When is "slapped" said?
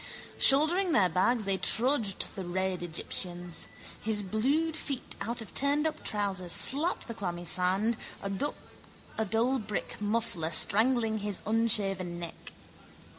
6.51-7.07